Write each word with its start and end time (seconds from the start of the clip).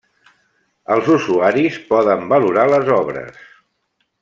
Els 0.95 1.09
usuaris 1.17 1.77
poden 1.93 2.25
valorar 2.33 2.65
les 2.73 2.91
obres. 2.97 3.39